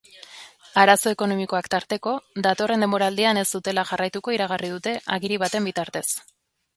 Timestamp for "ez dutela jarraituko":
3.41-4.35